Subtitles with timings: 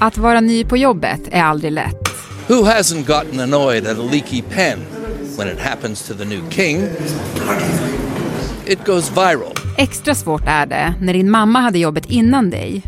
[0.00, 2.08] Att vara ny på jobbet är aldrig lätt.
[2.48, 4.78] Who hasn't gotten annoyed at a leaky pen
[5.38, 6.88] when it happens to the new king?
[8.66, 9.52] It goes viral.
[9.76, 12.82] Extra svårt är det när din mamma hade jobbet innan dig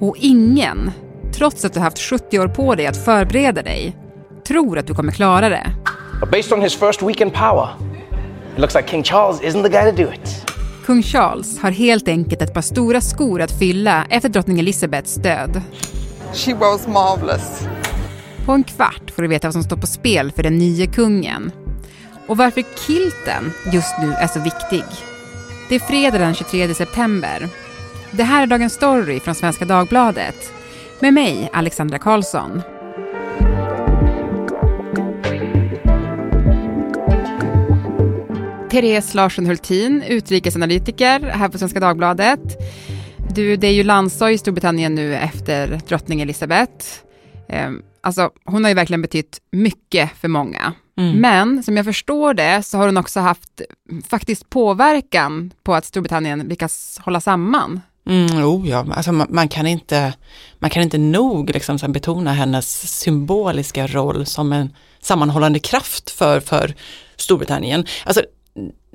[0.00, 0.90] och ingen,
[1.34, 3.96] trots att du haft 70 år på dig att förbereda dig,
[4.48, 5.66] tror att du kommer klara det.
[6.20, 7.68] But based on his first week in power,
[8.54, 10.51] it looks like King Charles isn't the guy to do it.
[10.86, 15.62] Kung Charles har helt enkelt ett par stora skor att fylla efter drottning Elizabeths död.
[16.34, 17.66] She was marvelous.
[18.46, 21.52] På en kvart får du veta vad som står på spel för den nya kungen.
[22.26, 24.84] Och varför kilten just nu är så viktig.
[25.68, 27.48] Det är fredag den 23 september.
[28.10, 30.52] Det här är Dagens Story från Svenska Dagbladet.
[31.00, 32.62] Med mig, Alexandra Karlsson.
[38.72, 42.40] Therese Larsson Hultin, utrikesanalytiker här på Svenska Dagbladet.
[43.34, 46.86] Du, det är ju landsdag i Storbritannien nu efter drottning Elizabeth.
[47.48, 50.72] Ehm, alltså, hon har ju verkligen betytt mycket för många.
[50.98, 51.20] Mm.
[51.20, 53.60] Men som jag förstår det så har hon också haft
[54.08, 57.80] faktiskt påverkan på att Storbritannien lyckas hålla samman.
[58.06, 60.14] Mm, oh ja, alltså man, man, kan inte,
[60.58, 66.74] man kan inte nog liksom betona hennes symboliska roll som en sammanhållande kraft för, för
[67.16, 67.86] Storbritannien.
[68.04, 68.22] Alltså,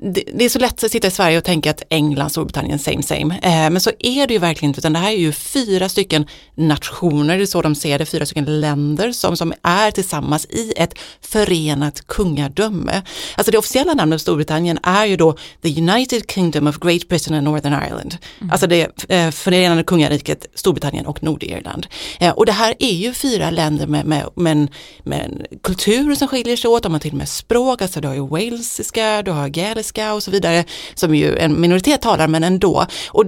[0.02, 3.02] det, det, är så lätt att sitta i Sverige och tänka att England, Storbritannien, same
[3.02, 3.38] same.
[3.42, 6.26] Eh, men så är det ju verkligen inte, utan det här är ju fyra stycken
[6.54, 10.72] nationer, det är så de ser det, fyra stycken länder som, som är tillsammans i
[10.76, 13.02] ett förenat kungadöme.
[13.36, 17.44] Alltså det officiella namnet Storbritannien är ju då The United Kingdom of Great Britain and
[17.44, 18.16] Northern Ireland.
[18.40, 18.50] Mm.
[18.50, 21.86] Alltså det eh, förenade kungariket Storbritannien och Nordirland.
[22.20, 24.68] Eh, och det här är ju fyra länder med, med, med,
[25.04, 28.08] med en kultur som skiljer sig åt, de har till och med språk, alltså du
[28.08, 32.28] har ju walesiska, du har gaeliska, engelska och så vidare, som ju en minoritet talar,
[32.28, 32.86] men ändå.
[33.12, 33.24] Och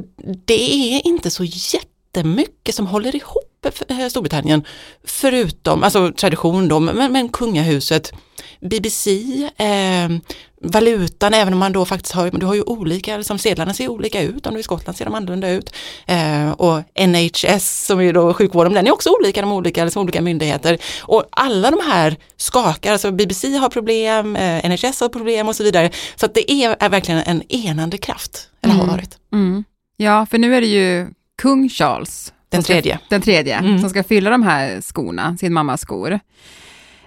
[0.46, 1.44] det är inte så
[2.14, 3.46] jättemycket som håller ihop
[4.10, 4.64] Storbritannien,
[5.04, 8.12] förutom, alltså tradition då, men, men kungahuset,
[8.60, 9.10] BBC,
[9.56, 10.08] eh,
[10.62, 14.22] valutan, även om man då faktiskt har, du har ju olika, liksom sedlarna ser olika
[14.22, 15.74] ut, om du är i Skottland ser de annorlunda ut.
[16.06, 20.22] Eh, och NHS som är då sjukvården, den är också olika, de olika, liksom olika
[20.22, 20.78] myndigheter.
[21.00, 25.62] Och alla de här skakar, alltså BBC har problem, eh, NHS har problem och så
[25.62, 25.90] vidare.
[26.16, 28.96] Så att det är, är verkligen en enande kraft, eller har mm.
[28.96, 29.18] varit.
[29.32, 29.64] Mm.
[29.96, 31.08] Ja, för nu är det ju
[31.40, 32.94] kung Charles den tredje.
[32.94, 33.80] Ska, den tredje, mm.
[33.80, 36.20] som ska fylla de här skorna, sin mammas skor.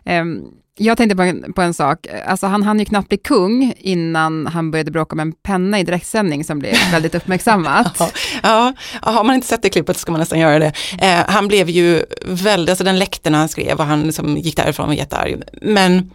[0.05, 3.73] Um, jag tänkte på en, på en sak, alltså han hann ju knappt bli kung
[3.77, 7.99] innan han började bråka med en penna i direktsändning som blev väldigt uppmärksammat.
[8.43, 10.73] ja, ja, har man inte sett det klippet ska man nästan göra det.
[11.01, 14.57] Eh, han blev ju väldigt, alltså den läckte när han skrev och han liksom gick
[14.57, 15.41] därifrån och var jättearg.
[15.61, 16.11] Men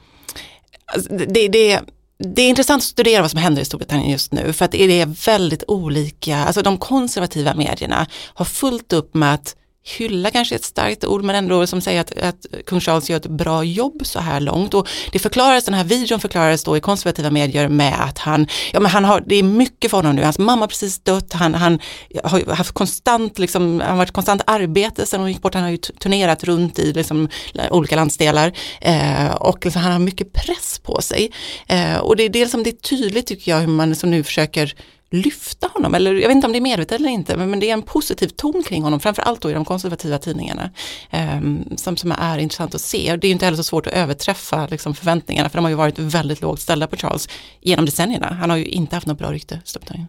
[0.94, 1.80] alltså, det, det
[2.18, 4.82] det är intressant att studera vad som händer i Storbritannien just nu för att det
[4.82, 9.56] är väldigt olika, alltså de konservativa medierna har fullt upp med att
[9.88, 13.26] hylla kanske ett starkt ord men ändå som säger att, att kung Charles gör ett
[13.26, 14.74] bra jobb så här långt.
[14.74, 18.80] Och det förklaras, den här videon förklaras då i konservativa medier med att han, ja
[18.80, 21.54] men han har, det är mycket för honom nu, hans mamma har precis dött, han,
[21.54, 21.78] han
[22.24, 25.70] har haft konstant, liksom, han har varit konstant arbete sen hon gick bort, han har
[25.70, 27.28] ju turnerat runt i liksom,
[27.70, 28.52] olika landsdelar.
[28.80, 31.30] Eh, och liksom, han har mycket press på sig.
[31.66, 34.22] Eh, och det är dels som det är tydligt tycker jag hur man som nu
[34.22, 34.74] försöker
[35.10, 37.70] lyfta honom, eller jag vet inte om det är medvetet eller inte, men, men det
[37.70, 40.70] är en positiv ton kring honom, framförallt då i de konservativa tidningarna,
[41.10, 41.40] eh,
[41.76, 43.16] som, som är intressant att se.
[43.16, 45.98] Det är inte heller så svårt att överträffa liksom, förväntningarna, för de har ju varit
[45.98, 47.28] väldigt lågt ställda på Charles
[47.60, 48.34] genom decennierna.
[48.34, 50.08] Han har ju inte haft något bra rykte, Storbritannien.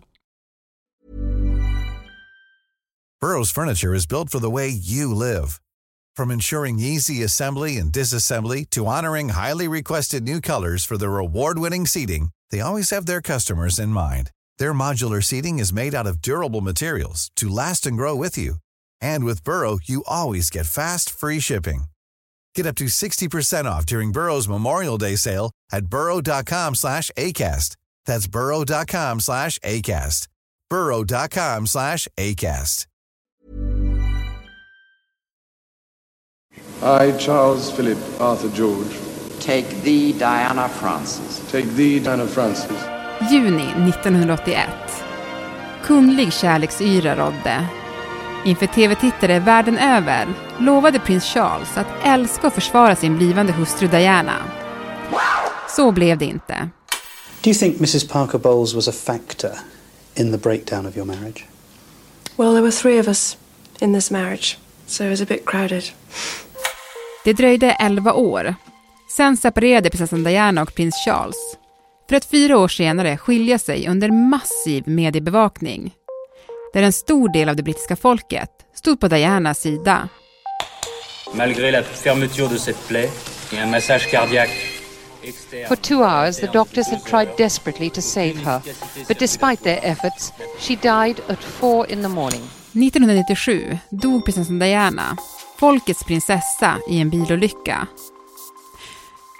[3.21, 5.59] Burrows furniture is built for the way you live.
[6.15, 11.85] From ensuring easy assembly and disassembly to honoring highly requested new colors for their award-winning
[11.85, 14.29] seating, they always have their customers in mind.
[14.59, 18.55] Their modular seating is made out of durable materials to last and grow with you.
[19.01, 21.85] And with Burrow, you always get fast, free shipping.
[22.55, 27.77] Get up to 60% off during Burrow's Memorial Day sale at burrow.com slash ACAST.
[28.05, 30.27] That's burrow.com slash ACAST.
[30.69, 32.85] burrow.com slash ACAST.
[36.81, 38.97] I, Charles Philip Arthur George.
[39.39, 41.49] Take thee, Diana Francis.
[41.49, 42.98] Take thee, Diana Francis.
[43.31, 44.69] Juni 1981.
[45.83, 47.65] Kunglig kärleksyra rådde.
[48.45, 50.27] Inför tv-tittare världen över
[50.59, 54.35] lovade prins Charles att älska och försvara sin blivande hustru Diana.
[55.69, 56.69] Så blev det inte.
[57.41, 59.51] Do you think Mrs Parker Bowles was a factor
[60.15, 61.45] in the breakdown of your marriage?
[62.35, 63.37] Well, there were three of us
[63.79, 65.83] in this marriage, so it was a bit crowded.
[67.23, 68.55] Det dröjde elva år.
[69.17, 71.59] Sen separerade prinsessan Diana och prins Charles
[72.09, 75.93] för att fyra år senare skilja sig under massiv mediebevakning.
[76.73, 80.09] där en stor del av det brittiska folket stod på Dianas sida.
[81.33, 83.09] Malgré la fermeture de cette plaie
[83.51, 84.51] et un massage cardiaque
[85.67, 88.61] For two hours, the doctors had tried desperately to save her,
[89.07, 92.41] but despite their efforts, she died at four in the morning.
[92.73, 95.17] 1997 dog prinsessan Diana,
[95.59, 97.87] folkets prinsessa, i en bilolycka.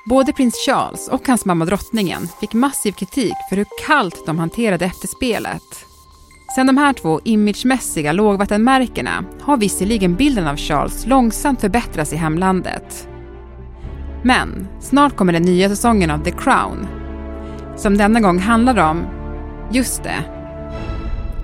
[0.10, 4.86] Både prins Charles och hans mamma drottningen fick massiv kritik för hur kallt de hanterade
[4.86, 5.86] efterspelet.
[6.56, 13.08] Sen de här två imagemässiga lågvattenmärkena har visserligen bilden av Charles långsamt förbättrats i hemlandet.
[14.24, 16.88] Men snart kommer den nya säsongen av The Crown,
[17.78, 19.06] som denna gång handlar om,
[19.72, 20.24] just det,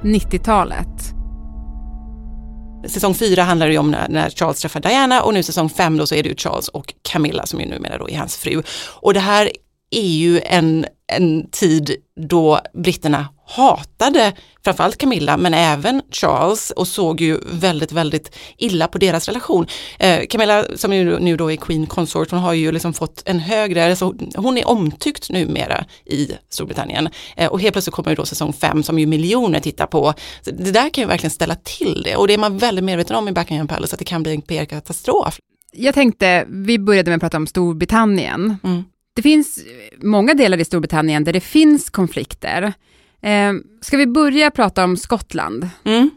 [0.02, 0.95] 90-talet.
[2.88, 6.08] Säsong fyra handlar det om när, när, Charles träffar Diana och nu säsong fem då
[6.08, 8.64] så är det ju Charles och Camilla som ju numera då är hans fru.
[9.02, 9.52] Och det här
[9.92, 11.96] är ju en, en tid
[12.30, 14.34] då britterna hatade
[14.64, 19.68] framförallt Camilla men även Charles och såg ju väldigt, väldigt illa på deras relation.
[20.00, 23.40] Eh, Camilla som ju nu då är Queen Consort, hon har ju liksom fått en
[23.40, 28.26] högre, alltså hon är omtyckt numera i Storbritannien eh, och helt plötsligt kommer ju då
[28.26, 30.14] säsong fem som ju miljoner tittar på.
[30.42, 33.16] Så det där kan ju verkligen ställa till det och det är man väldigt medveten
[33.16, 35.40] om i Buckingham Palace att det kan bli en PR-katastrof.
[35.74, 38.58] Jag tänkte, vi började med att prata om Storbritannien.
[38.64, 38.84] Mm.
[39.16, 39.60] Det finns
[40.02, 42.74] många delar i Storbritannien där det finns konflikter.
[43.22, 45.70] Eh, ska vi börja prata om Skottland?
[45.84, 46.10] Mm.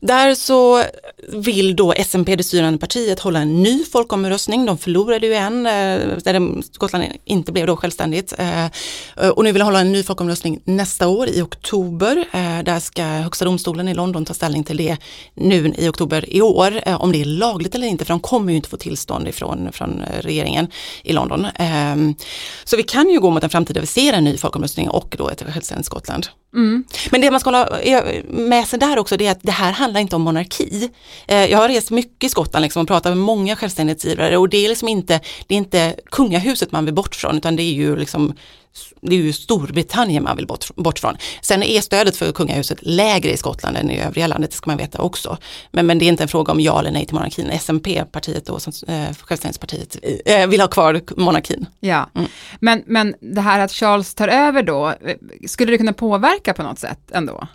[0.00, 0.82] Där så
[1.28, 4.66] vill då SNP, det styrande partiet, hålla en ny folkomröstning.
[4.66, 8.34] De förlorade ju en, eh, där Skottland inte blev då självständigt.
[8.38, 12.24] Eh, och nu vill de hålla en ny folkomröstning nästa år i oktober.
[12.32, 14.96] Eh, där ska Högsta domstolen i London ta ställning till det
[15.34, 16.80] nu i oktober i år.
[16.98, 20.02] Om det är lagligt eller inte, för de kommer ju inte få tillstånd ifrån från
[20.20, 20.66] regeringen
[21.02, 21.46] i London.
[21.54, 22.14] Ehm,
[22.64, 25.14] så vi kan ju gå mot en framtid där vi ser en ny folkomröstning och
[25.18, 26.26] då ett självständigt Skottland.
[26.56, 26.84] Mm.
[27.10, 29.72] Men det man ska hålla eh, med sig där också, det är att det här
[29.72, 30.90] handlar inte om monarki.
[31.28, 34.64] Eh, jag har rest mycket i Skottland liksom och pratat med många självständighetsgivare och det
[34.64, 37.96] är liksom inte, det är inte kungahuset man vill bort från utan det är ju
[37.96, 38.34] liksom
[39.00, 41.16] det är ju Storbritannien man vill bort, bort från.
[41.42, 44.78] Sen är stödet för kungahuset lägre i Skottland än i övriga landet, det ska man
[44.78, 45.38] veta också.
[45.70, 47.58] Men, men det är inte en fråga om ja eller nej till monarkin.
[47.60, 51.66] SNP, partiet då, som, eh, självständighetspartiet, eh, vill ha kvar monarkin.
[51.80, 52.28] Ja, mm.
[52.60, 56.62] men, men det här att Charles tar över då, eh, skulle det kunna påverka på
[56.62, 57.46] något sätt ändå?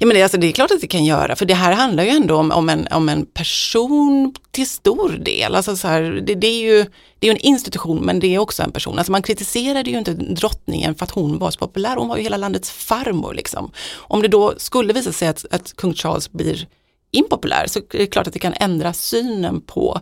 [0.00, 2.04] Ja men det, alltså, det är klart att det kan göra, för det här handlar
[2.04, 5.54] ju ändå om, om, en, om en person till stor del.
[5.54, 6.86] Alltså så här, det, det, är ju
[7.18, 8.98] det är en institution men det är också en person.
[8.98, 12.22] Alltså man kritiserade ju inte drottningen för att hon var så populär, hon var ju
[12.22, 13.34] hela landets farmor.
[13.34, 13.70] Liksom.
[13.94, 16.66] Om det då skulle visa sig att, att kung Charles blir
[17.10, 20.00] impopulär så är det klart att det kan ändra synen på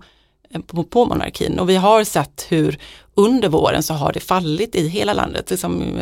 [0.50, 2.78] eh, på, på monarkin och vi har sett hur
[3.14, 5.50] under våren så har det fallit i hela landet.
[5.50, 5.98] Liksom,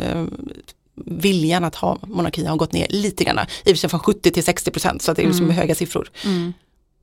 [0.95, 4.31] viljan att ha monarki har gått ner lite grann, i och för sig från 70
[4.31, 5.57] till 60 procent, så det är liksom mm.
[5.57, 6.09] höga siffror.
[6.25, 6.53] Mm.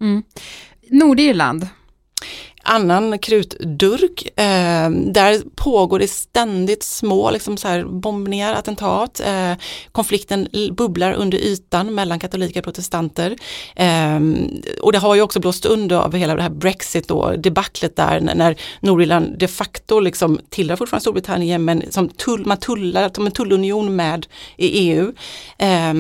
[0.01, 0.23] Mm.
[0.91, 1.69] Nordirland,
[2.63, 4.39] annan krutdurk.
[4.41, 9.21] Eh, där pågår det ständigt små liksom så här, bombningar, attentat.
[9.21, 9.53] Eh,
[9.93, 13.37] konflikten bubblar under ytan mellan katoliker och protestanter.
[13.77, 14.21] Eh,
[14.81, 18.21] och det har ju också blåst under av hela det här Brexit och debaclet där
[18.21, 23.33] när Nordirland de facto liksom tillhör fortfarande Storbritannien men som tull, man tullar som en
[23.33, 24.27] tullunion med
[24.57, 25.13] i EU.
[25.59, 25.95] Eh,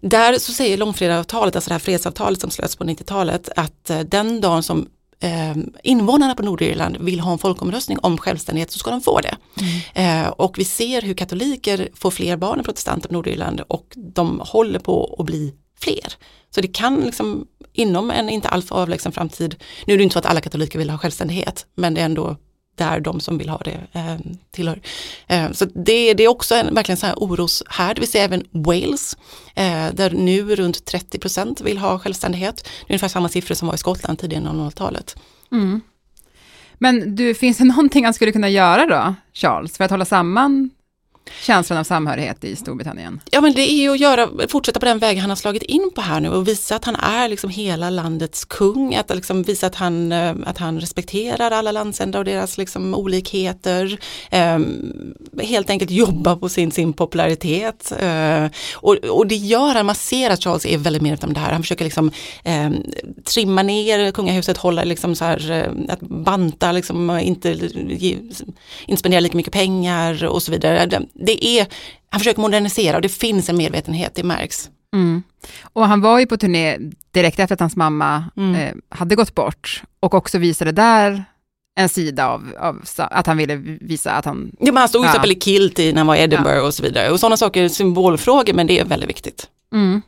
[0.00, 4.40] där så säger långfredagsavtalet, alltså det här fredsavtalet som slöts på 90-talet, att eh, den
[4.40, 4.86] dagen som
[5.22, 9.36] eh, invånarna på Nordirland vill ha en folkomröstning om självständighet så ska de få det.
[9.94, 10.24] Mm.
[10.24, 14.42] Eh, och vi ser hur katoliker får fler barn än protestanter på Nordirland och de
[14.44, 16.14] håller på att bli fler.
[16.54, 20.18] Så det kan liksom inom en inte alltför avlägsen framtid, nu är det inte så
[20.18, 22.36] att alla katoliker vill ha självständighet, men det är ändå
[22.74, 24.16] där de som vill ha det eh,
[24.50, 24.80] tillhör.
[25.26, 27.98] Eh, så det, det, är också en verkligen så här oroshärd.
[27.98, 29.16] Vi ser även Wales,
[29.54, 32.56] eh, där nu runt 30 procent vill ha självständighet.
[32.56, 35.16] Det är ungefär samma siffror som var i Skottland tidigare 00-talet.
[35.52, 35.80] Mm.
[36.74, 40.70] Men du, finns det någonting han skulle kunna göra då, Charles, för att hålla samman
[41.42, 43.20] känslan av samhörighet i Storbritannien?
[43.30, 45.90] Ja men det är ju att göra, fortsätta på den väg han har slagit in
[45.94, 49.66] på här nu och visa att han är liksom hela landets kung, att liksom visa
[49.66, 53.98] att han, eh, att han respekterar alla landsändar och deras liksom olikheter.
[54.30, 54.58] Eh,
[55.42, 57.92] helt enkelt jobba på sin, sin popularitet.
[58.00, 61.40] Eh, och, och det gör han, man ser att Charles är väldigt medveten om det
[61.40, 61.52] här.
[61.52, 62.10] Han försöker liksom
[62.44, 62.70] eh,
[63.24, 68.12] trimma ner kungahuset, hålla liksom så här, eh, att banta, liksom, inte, eh,
[68.86, 71.66] inte spendera lika mycket pengar och så vidare det är,
[72.10, 74.70] han försöker modernisera och det finns en medvetenhet, det märks.
[74.94, 75.22] Mm.
[75.62, 76.78] Och han var ju på turné
[77.10, 78.54] direkt efter att hans mamma mm.
[78.54, 81.24] eh, hade gått bort och också visade där
[81.74, 84.52] en sida av, av, att han ville visa att han...
[84.58, 86.66] Ja, men han stod till exempel i kilt när han var i Edinburgh ja.
[86.66, 87.10] och så vidare.
[87.10, 89.48] Och sådana saker är symbolfrågor men det är väldigt viktigt.
[89.72, 90.02] Mm.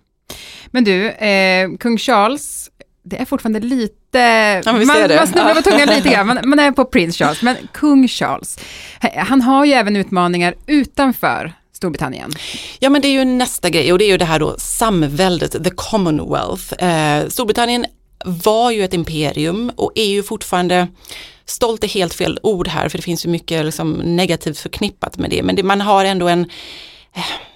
[0.67, 2.71] Men du, eh, kung Charles,
[3.05, 4.19] det är fortfarande lite,
[4.65, 5.17] Ja, man, det.
[5.17, 8.59] man snubblar på tungan lite grann, man, man är på prins Charles, men kung Charles,
[9.17, 12.31] han har ju även utmaningar utanför Storbritannien.
[12.79, 15.65] Ja men det är ju nästa grej och det är ju det här då samväldet,
[15.65, 16.85] the commonwealth.
[16.85, 17.87] Eh, Storbritannien
[18.25, 20.89] var ju ett imperium och är ju fortfarande
[21.45, 25.31] stolt är helt fel ord här för det finns ju mycket liksom negativt förknippat med
[25.31, 26.51] det men det, man har ändå en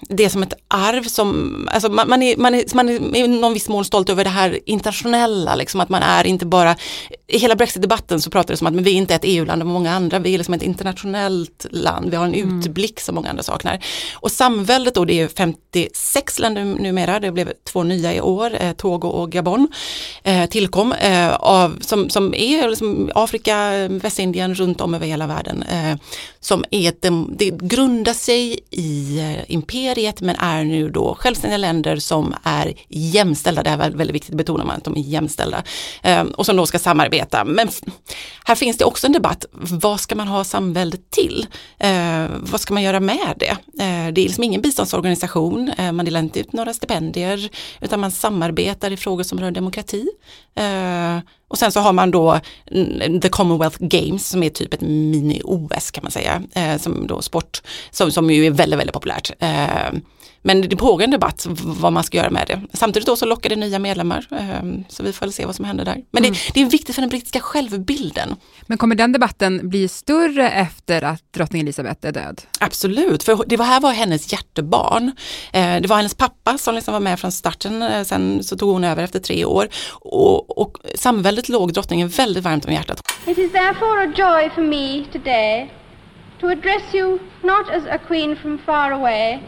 [0.01, 3.29] det är som ett arv som, alltså man, man, är, man, är, man är i
[3.29, 6.77] någon viss mån stolt över det här internationella, liksom att man är inte bara,
[7.27, 9.69] i hela brexit-debatten så pratar det som att men vi är inte ett EU-land och
[9.69, 12.59] många andra, vi är liksom ett internationellt land, vi har en mm.
[12.59, 13.85] utblick som många andra saknar.
[14.15, 18.73] Och samväldet då, det är 56 länder numera, det blev två nya i år, eh,
[18.73, 19.69] Togo och Gabon
[20.23, 25.63] eh, tillkom, eh, av, som, som är liksom Afrika, Västindien, runt om över hela världen,
[25.63, 25.97] eh,
[26.41, 31.97] som är, det, det grundar sig i eh, imperiet men är nu då självständiga länder
[31.97, 35.63] som är jämställda, det är väldigt viktigt att betona man att de är jämställda
[36.03, 37.45] eh, och som då ska samarbeta.
[37.45, 37.69] Men
[38.45, 41.47] här finns det också en debatt, vad ska man ha samväldet till?
[41.79, 43.51] Eh, vad ska man göra med det?
[43.85, 47.49] Eh, det är liksom ingen biståndsorganisation, man delar inte ut några stipendier
[47.81, 50.09] utan man samarbetar i frågor som rör demokrati.
[51.49, 52.41] Och sen så har man då
[53.23, 57.63] The Commonwealth Games som är typ ett mini-OS kan man säga, eh, som då sport,
[57.91, 59.31] som, som ju är väldigt, väldigt populärt.
[59.39, 59.93] Eh,
[60.49, 62.61] men det pågår en debatt vad man ska göra med det.
[62.73, 65.65] Samtidigt då så lockar det nya medlemmar, eh, så vi får väl se vad som
[65.65, 65.97] händer där.
[66.11, 66.33] Men mm.
[66.33, 68.37] det, det, är viktigt för den brittiska självbilden.
[68.67, 72.43] Men kommer den debatten bli större efter att drottning Elizabeth är död?
[72.61, 75.13] Absolut, för det här var hennes hjärtebarn.
[75.53, 78.71] Eh, det var hennes pappa som liksom var med från starten, eh, sen så tog
[78.71, 79.69] hon över efter tre år.
[79.91, 83.03] Och, och samväldet låg drottningen väldigt varmt om hjärtat.
[83.27, 85.73] It is therefore a joy for me today
[86.41, 89.39] to address you not as a queen from far away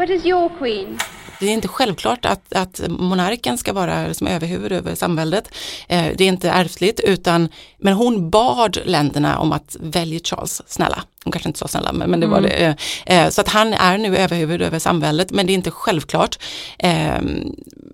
[0.00, 0.98] What is your queen?
[1.40, 5.54] Det är inte självklart att, att monarken ska vara som överhuvud över samväldet.
[5.88, 11.02] Eh, det är inte ärftligt utan, men hon bad länderna om att välja Charles, snälla.
[11.24, 12.42] Hon kanske inte sa snälla, men, men det mm.
[12.42, 12.76] var det.
[13.06, 16.38] Eh, så att han är nu överhuvud över samväldet, men det är inte självklart.
[16.78, 17.20] Eh,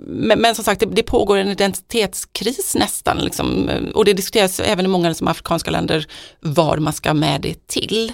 [0.08, 4.84] men, men, som sagt, det, det, pågår en identitetskris nästan, liksom, och det diskuteras även
[4.84, 6.06] i många som afrikanska länder
[6.40, 8.12] vad man ska med det till.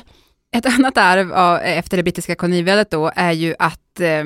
[0.53, 4.25] Ett annat arv av, efter det brittiska koloniväldet då är ju att eh,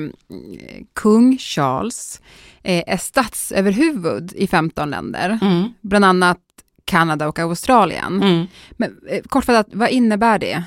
[0.95, 2.21] kung Charles
[2.63, 5.73] eh, är statsöverhuvud i 15 länder, mm.
[5.81, 6.37] bland annat
[6.85, 8.21] Kanada och Australien.
[8.23, 8.47] Mm.
[8.71, 10.63] Men eh, kortfattat, vad innebär det?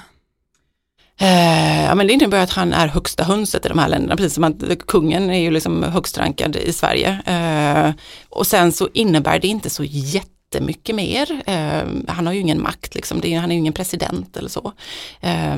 [1.21, 4.35] Eh, ja, men det innebär att han är högsta hönset i de här länderna, precis
[4.35, 7.21] som att kungen är ju liksom högst rankad i Sverige.
[7.27, 7.93] Eh,
[8.29, 11.43] och sen så innebär det inte så jätte jättemycket mer.
[11.47, 13.21] Eh, han har ju ingen makt, liksom.
[13.21, 14.73] det, han är ju ingen president eller så.
[15.21, 15.57] Eh,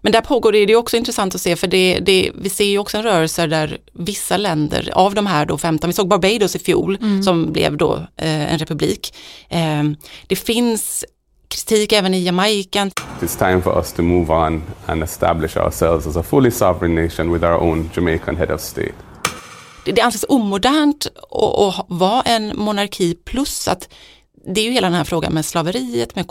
[0.00, 2.64] men där pågår det, det är också intressant att se för det, det, vi ser
[2.64, 6.56] ju också en rörelse där vissa länder av de här då 15, vi såg Barbados
[6.56, 7.22] i fjol mm.
[7.22, 9.14] som blev då eh, en republik.
[9.48, 9.82] Eh,
[10.26, 11.04] det finns
[11.48, 12.90] kritik även i Jamaica.
[13.20, 17.32] It's time for us to move on and establish ourselves as a fully sovereign nation
[17.32, 18.94] with our own Jamaican head of state
[19.92, 23.88] det anses omodernt att vara en monarki plus att
[24.46, 26.26] det är ju hela den här frågan med slaveriet, med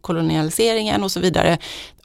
[0.00, 1.58] kolonialiseringen och så vidare.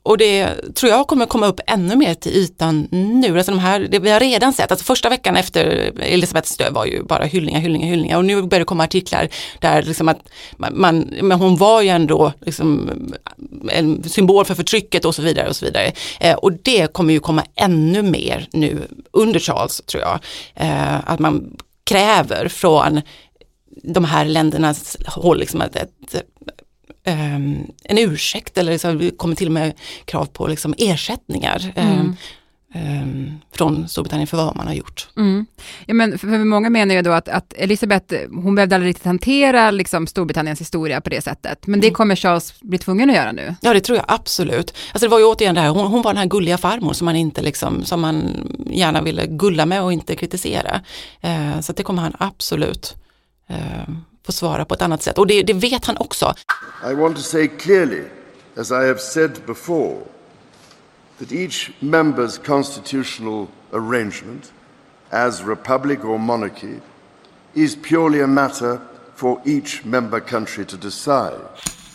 [0.04, 3.38] Och det tror jag kommer komma upp ännu mer till ytan nu.
[3.38, 6.86] Alltså de här, det vi har redan sett, alltså första veckan efter Elisabeths död var
[6.86, 9.30] ju bara hyllningar, hyllningar, hyllningar och nu börjar det komma artiklar
[9.60, 10.20] där liksom att
[10.58, 12.90] man, men hon var ju ändå liksom
[13.72, 15.92] en symbol för förtrycket och så vidare och så vidare.
[16.20, 20.20] Eh, och det kommer ju komma ännu mer nu under Charles tror jag.
[20.56, 23.02] Eh, att man kräver från
[23.84, 26.16] de här ländernas håll liksom att, att
[27.06, 29.74] um, en ursäkt eller liksom, det kommer till och med
[30.06, 31.74] krav på liksom, ersättningar.
[31.76, 32.16] Mm.
[32.76, 35.10] Um, från Storbritannien för vad man har gjort.
[35.18, 35.46] Mm.
[35.86, 39.06] Ja, men för, för många menar ju då att, att Elisabeth, hon behövde aldrig riktigt
[39.06, 41.96] hantera liksom, Storbritanniens historia på det sättet, men det mm.
[41.96, 43.56] kommer Charles bli tvungen att göra nu.
[43.62, 44.74] Ja, det tror jag absolut.
[44.94, 47.06] Alltså det var ju återigen det här, hon, hon var den här gulliga farmor som
[47.06, 50.82] man inte liksom, som man gärna ville gulla med och inte kritisera.
[51.26, 52.96] Uh, så det kommer han absolut
[53.50, 53.96] uh,
[54.32, 55.18] få svara på ett annat sätt.
[55.18, 56.34] Och det, det vet han också.
[56.92, 58.04] I want to say clearly,
[58.58, 59.98] as I have said before,
[61.20, 64.54] that each member's constitutional arrangement,
[65.10, 66.80] as republic or monarchy,
[67.54, 68.78] is purely a matter
[69.16, 71.42] for each member country to decide.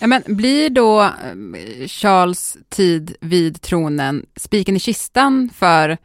[0.01, 5.99] Ja, men blir då eh, Charles tid vid tronen spiken i kistan för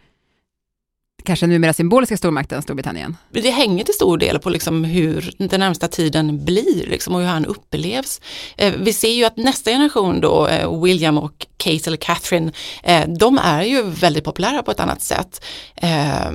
[1.23, 3.17] kanske numera symboliska stormakten Storbritannien?
[3.31, 7.27] Det hänger till stor del på liksom hur den närmsta tiden blir liksom, och hur
[7.27, 8.21] han upplevs.
[8.57, 12.51] Eh, vi ser ju att nästa generation då, eh, William och Kate eller Catherine,
[12.83, 15.43] eh, de är ju väldigt populära på ett annat sätt.
[15.75, 16.31] Eh,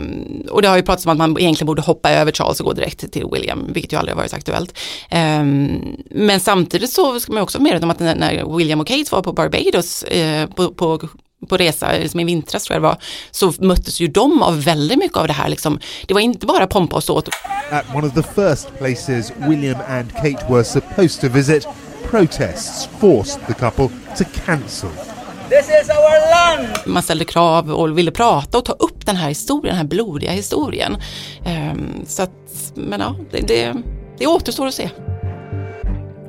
[0.51, 2.73] och det har ju pratats om att man egentligen borde hoppa över Charles och gå
[2.73, 4.79] direkt till William, vilket ju aldrig har varit aktuellt.
[5.11, 5.45] Eh,
[6.11, 9.33] men samtidigt så ska man också medveta om att när William och Kate var på
[9.33, 11.09] Barbados eh, på, på
[11.49, 12.99] på resa, liksom i vintras tror jag det var,
[13.31, 15.49] så möttes ju de av väldigt mycket av det här.
[15.49, 15.79] Liksom.
[16.07, 17.29] Det var inte bara pompa och ståt.
[17.71, 21.67] At one of the first places William and Kate were supposed to visit,
[22.11, 24.91] protests forced the couple to cancel.
[25.49, 26.69] This is our land!
[26.87, 30.31] Man ställde krav och ville prata och ta upp den här historien, den här blodiga
[30.31, 30.97] historien.
[31.47, 32.31] Um, så att,
[32.75, 33.75] men ja, det, det,
[34.19, 34.91] det återstår att se.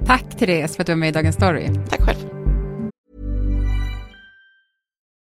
[0.05, 1.69] Tack Therese för att du var med i Dagens Story.
[1.89, 2.36] Tack själv.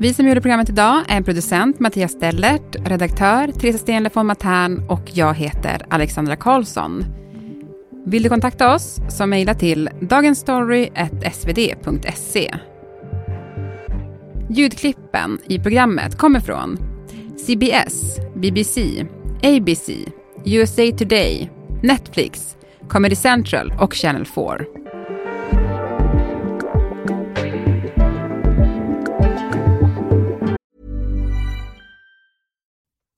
[0.00, 5.10] Vi som gjorde programmet idag är producent Mattias Stellert, redaktör Theresa Stenle von Matern och
[5.12, 7.04] jag heter Alexandra Karlsson.
[8.06, 12.54] Vill du kontakta oss så mejla till dagensstory.svd.se.
[14.50, 16.78] Ljudklippen i programmet kommer från
[17.46, 19.06] CBS, BBC,
[19.42, 19.90] ABC,
[20.44, 21.50] USA Today,
[21.82, 22.56] Netflix,
[22.88, 24.58] Comedy Central och Channel 4.